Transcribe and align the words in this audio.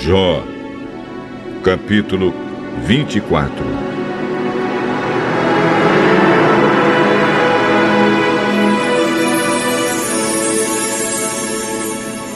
Jó, 0.00 0.44
capítulo 1.64 2.32
24 2.86 3.64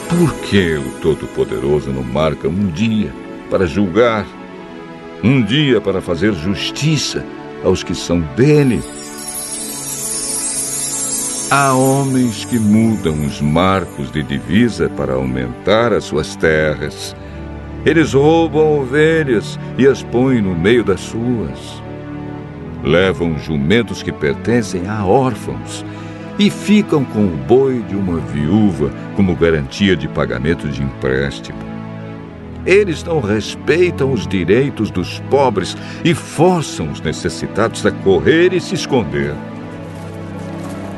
Por 0.09 0.33
que 0.41 0.75
o 0.75 0.91
Todo-Poderoso 1.01 1.89
não 1.89 2.03
marca 2.03 2.49
um 2.49 2.67
dia 2.67 3.13
para 3.49 3.65
julgar, 3.65 4.27
um 5.23 5.41
dia 5.41 5.79
para 5.79 6.01
fazer 6.01 6.33
justiça 6.33 7.25
aos 7.63 7.81
que 7.81 7.95
são 7.95 8.19
dele? 8.35 8.83
Há 11.49 11.73
homens 11.73 12.43
que 12.43 12.59
mudam 12.59 13.25
os 13.25 13.39
marcos 13.39 14.11
de 14.11 14.21
divisa 14.21 14.89
para 14.89 15.13
aumentar 15.13 15.93
as 15.93 16.03
suas 16.03 16.35
terras 16.35 17.15
eles 17.85 18.13
roubam 18.13 18.79
ovelhas 18.79 19.59
e 19.77 19.85
as 19.85 20.01
põem 20.03 20.41
no 20.41 20.55
meio 20.55 20.83
das 20.83 21.01
suas. 21.01 21.81
Levam 22.83 23.37
jumentos 23.37 24.01
que 24.01 24.11
pertencem 24.11 24.87
a 24.87 25.05
órfãos 25.05 25.85
e 26.39 26.49
ficam 26.49 27.03
com 27.03 27.25
o 27.25 27.37
boi 27.47 27.81
de 27.87 27.95
uma 27.95 28.19
viúva 28.19 28.89
como 29.15 29.35
garantia 29.35 29.95
de 29.95 30.07
pagamento 30.07 30.67
de 30.67 30.81
empréstimo. 30.81 31.59
Eles 32.65 33.03
não 33.03 33.19
respeitam 33.19 34.11
os 34.11 34.25
direitos 34.25 34.89
dos 34.89 35.19
pobres 35.29 35.75
e 36.03 36.13
forçam 36.13 36.89
os 36.89 37.01
necessitados 37.01 37.85
a 37.85 37.91
correr 37.91 38.53
e 38.53 38.61
se 38.61 38.75
esconder. 38.75 39.33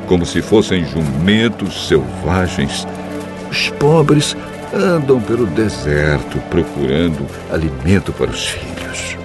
Como 0.08 0.26
se 0.26 0.44
fossem 0.44 0.86
jumentos 0.86 1.88
selvagens, 1.88 2.88
os 3.50 3.70
pobres 3.72 4.38
andam 4.76 5.22
pelo 5.22 5.46
deserto 5.48 6.38
procurando 6.50 7.26
alimento 7.50 8.12
para 8.12 8.30
os 8.30 8.50
filhos. 8.50 9.18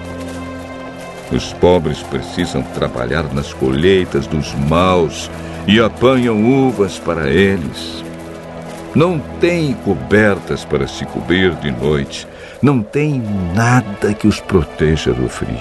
Os 1.31 1.51
pobres 1.53 2.01
precisam 2.03 2.61
trabalhar 2.61 3.23
nas 3.33 3.53
colheitas 3.53 4.27
dos 4.27 4.53
maus 4.53 5.29
e 5.67 5.79
apanham 5.79 6.67
uvas 6.67 6.97
para 6.97 7.29
eles. 7.29 8.03
Não 8.95 9.19
têm 9.39 9.73
cobertas 9.73 10.65
para 10.65 10.87
se 10.87 11.05
cobrir 11.05 11.53
de 11.55 11.71
noite, 11.71 12.27
não 12.61 12.81
têm 12.81 13.23
nada 13.53 14.13
que 14.13 14.27
os 14.27 14.39
proteja 14.39 15.13
do 15.13 15.29
frio. 15.29 15.57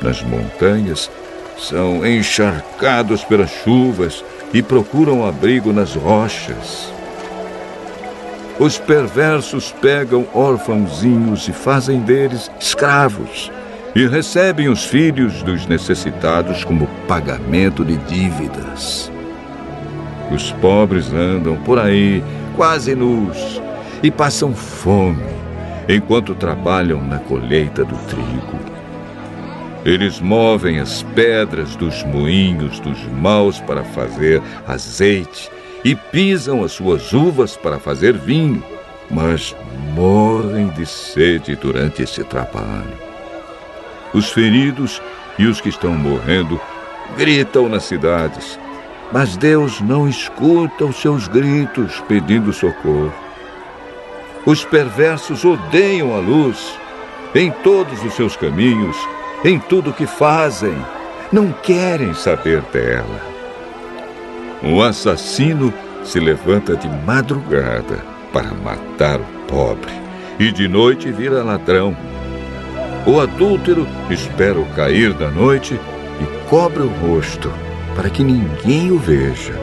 Nas 0.00 0.22
montanhas, 0.22 1.10
são 1.58 2.06
encharcados 2.06 3.24
pelas 3.24 3.50
chuvas 3.50 4.22
e 4.52 4.62
procuram 4.62 5.26
abrigo 5.26 5.72
nas 5.72 5.94
rochas. 5.94 6.95
Os 8.58 8.78
perversos 8.78 9.70
pegam 9.82 10.26
órfãozinhos 10.32 11.46
e 11.46 11.52
fazem 11.52 12.00
deles 12.00 12.50
escravos, 12.58 13.52
e 13.94 14.06
recebem 14.06 14.70
os 14.70 14.86
filhos 14.86 15.42
dos 15.42 15.66
necessitados 15.66 16.64
como 16.64 16.86
pagamento 17.06 17.84
de 17.84 17.98
dívidas. 17.98 19.12
Os 20.30 20.52
pobres 20.52 21.12
andam 21.12 21.56
por 21.58 21.78
aí, 21.78 22.24
quase 22.56 22.94
nus, 22.94 23.60
e 24.02 24.10
passam 24.10 24.54
fome, 24.54 25.22
enquanto 25.86 26.34
trabalham 26.34 27.02
na 27.02 27.18
colheita 27.18 27.84
do 27.84 27.96
trigo. 28.06 28.58
Eles 29.84 30.18
movem 30.18 30.80
as 30.80 31.02
pedras 31.14 31.76
dos 31.76 32.02
moinhos 32.04 32.80
dos 32.80 32.98
maus 33.20 33.60
para 33.60 33.84
fazer 33.84 34.42
azeite 34.66 35.50
e 35.86 35.94
pisam 35.94 36.64
as 36.64 36.72
suas 36.72 37.12
uvas 37.12 37.56
para 37.56 37.78
fazer 37.78 38.12
vinho, 38.12 38.60
mas 39.08 39.54
morrem 39.94 40.66
de 40.70 40.84
sede 40.84 41.54
durante 41.54 42.02
esse 42.02 42.24
trabalho. 42.24 42.98
Os 44.12 44.32
feridos 44.32 45.00
e 45.38 45.46
os 45.46 45.60
que 45.60 45.68
estão 45.68 45.92
morrendo 45.92 46.60
gritam 47.16 47.68
nas 47.68 47.84
cidades, 47.84 48.58
mas 49.12 49.36
Deus 49.36 49.80
não 49.80 50.08
escuta 50.08 50.84
os 50.84 50.96
seus 50.96 51.28
gritos 51.28 52.02
pedindo 52.08 52.52
socorro. 52.52 53.14
Os 54.44 54.64
perversos 54.64 55.44
odeiam 55.44 56.16
a 56.16 56.18
luz 56.18 56.76
em 57.32 57.52
todos 57.62 58.02
os 58.02 58.12
seus 58.14 58.36
caminhos, 58.36 58.96
em 59.44 59.60
tudo 59.60 59.92
que 59.92 60.04
fazem, 60.04 60.76
não 61.30 61.52
querem 61.52 62.12
saber 62.12 62.60
dela. 62.72 63.35
Um 64.62 64.80
assassino 64.80 65.72
se 66.02 66.18
levanta 66.18 66.76
de 66.76 66.88
madrugada 67.04 67.98
para 68.32 68.54
matar 68.54 69.20
o 69.20 69.24
pobre 69.46 69.92
e 70.38 70.50
de 70.50 70.66
noite 70.66 71.10
vira 71.10 71.42
ladrão. 71.42 71.96
O 73.06 73.20
adúltero 73.20 73.86
espera 74.10 74.58
o 74.58 74.66
cair 74.74 75.12
da 75.12 75.30
noite 75.30 75.78
e 76.20 76.48
cobre 76.48 76.82
o 76.82 76.88
rosto 76.88 77.52
para 77.94 78.10
que 78.10 78.24
ninguém 78.24 78.90
o 78.90 78.98
veja. 78.98 79.54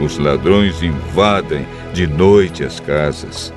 Os 0.00 0.18
ladrões 0.18 0.82
invadem 0.82 1.66
de 1.92 2.06
noite 2.06 2.64
as 2.64 2.80
casas. 2.80 3.52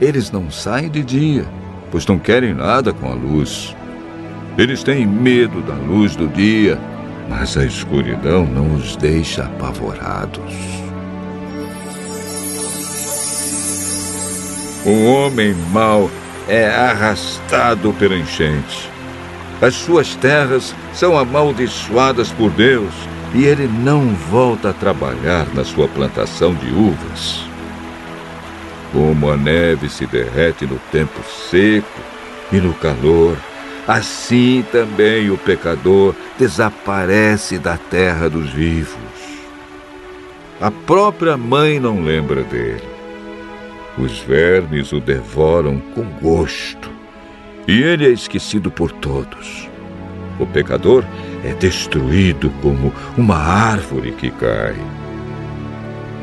Eles 0.00 0.30
não 0.30 0.50
saem 0.50 0.90
de 0.90 1.02
dia, 1.02 1.44
pois 1.90 2.06
não 2.06 2.18
querem 2.18 2.54
nada 2.54 2.92
com 2.92 3.10
a 3.10 3.14
luz. 3.14 3.76
Eles 4.58 4.82
têm 4.82 5.06
medo 5.06 5.60
da 5.62 5.74
luz 5.74 6.16
do 6.16 6.26
dia 6.28 6.78
mas 7.30 7.56
a 7.56 7.64
escuridão 7.64 8.44
não 8.44 8.74
os 8.74 8.96
deixa 8.96 9.44
apavorados. 9.44 10.52
O 14.84 15.04
homem 15.06 15.54
mau 15.70 16.10
é 16.48 16.68
arrastado 16.68 17.92
pela 17.92 18.16
enchente. 18.16 18.90
As 19.62 19.74
suas 19.74 20.16
terras 20.16 20.74
são 20.92 21.16
amaldiçoadas 21.16 22.32
por 22.32 22.50
Deus 22.50 22.92
e 23.32 23.44
ele 23.44 23.68
não 23.68 24.08
volta 24.08 24.70
a 24.70 24.72
trabalhar 24.72 25.46
na 25.54 25.62
sua 25.64 25.86
plantação 25.86 26.52
de 26.52 26.72
uvas. 26.72 27.44
Como 28.92 29.30
a 29.30 29.36
neve 29.36 29.88
se 29.88 30.04
derrete 30.04 30.66
no 30.66 30.80
tempo 30.90 31.22
seco 31.48 32.00
e 32.50 32.56
no 32.56 32.74
calor, 32.74 33.36
assim 33.90 34.64
também 34.70 35.30
o 35.30 35.36
pecador 35.36 36.14
desaparece 36.38 37.58
da 37.58 37.76
terra 37.76 38.30
dos 38.30 38.48
vivos. 38.50 38.96
A 40.60 40.70
própria 40.70 41.36
mãe 41.36 41.80
não 41.80 42.00
lembra 42.00 42.44
dele. 42.44 42.88
Os 43.98 44.20
vermes 44.20 44.92
o 44.92 45.00
devoram 45.00 45.80
com 45.92 46.04
gosto, 46.22 46.88
e 47.66 47.82
ele 47.82 48.06
é 48.06 48.10
esquecido 48.10 48.70
por 48.70 48.92
todos. 48.92 49.68
O 50.38 50.46
pecador 50.46 51.04
é 51.44 51.52
destruído 51.54 52.48
como 52.62 52.92
uma 53.18 53.38
árvore 53.38 54.12
que 54.12 54.30
cai. 54.30 54.76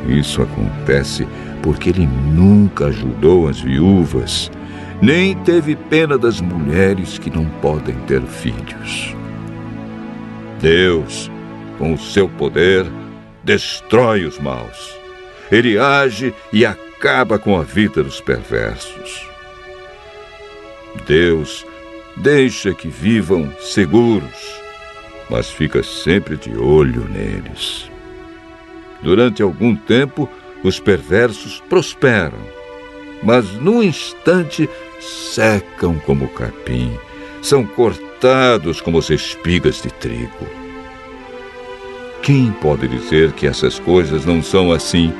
Isso 0.07 0.41
acontece 0.41 1.28
porque 1.61 1.89
ele 1.89 2.07
nunca 2.07 2.85
ajudou 2.85 3.49
as 3.49 3.59
viúvas 3.59 4.49
nem 5.02 5.35
teve 5.35 5.75
pena 5.75 6.18
das 6.18 6.41
mulheres 6.41 7.19
que 7.19 7.30
não 7.30 7.46
podem 7.62 7.96
ter 8.08 8.22
filhos. 8.22 9.16
Deus, 10.59 11.30
com 11.78 11.94
o 11.94 11.97
seu 11.97 12.28
poder, 12.28 12.85
destrói 13.44 14.25
os 14.25 14.40
maus. 14.40 14.97
Ele 15.52 15.78
age 15.78 16.34
e 16.52 16.66
acaba 16.66 17.38
com 17.38 17.58
a 17.59 17.63
vida 17.63 18.03
dos 18.03 18.19
perversos. 18.19 19.28
Deus 21.06 21.66
deixa 22.16 22.74
que 22.74 22.88
vivam 22.88 23.52
seguros, 23.59 24.62
mas 25.29 25.50
fica 25.52 25.84
sempre 25.84 26.35
de 26.35 26.58
olho 26.58 27.08
neles. 27.08 27.90
Durante 29.02 29.44
algum 29.44 29.75
tempo, 29.75 30.28
os 30.64 30.79
perversos 30.79 31.61
prosperam, 31.70 32.40
mas 33.28 33.52
num 33.56 33.84
instante 33.84 34.70
secam 35.02 36.00
como 36.06 36.29
capim, 36.29 36.97
são 37.41 37.66
cortados 37.66 38.79
como 38.79 39.00
as 39.00 39.09
espigas 39.09 39.82
de 39.82 39.90
trigo. 39.90 40.47
Quem 42.24 42.53
pode 42.62 42.88
dizer 42.88 43.34
que 43.34 43.46
essas 43.46 43.79
coisas 43.79 44.26
não 44.26 44.41
são 44.41 44.72
assim? 44.72 45.14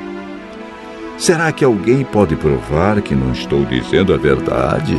Será 1.18 1.52
que 1.52 1.62
alguém 1.62 2.02
pode 2.02 2.34
provar 2.34 3.02
que 3.02 3.14
não 3.14 3.32
estou 3.32 3.66
dizendo 3.66 4.14
a 4.14 4.16
verdade? 4.16 4.96